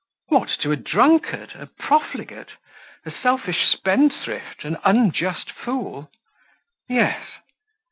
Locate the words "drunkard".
0.77-1.51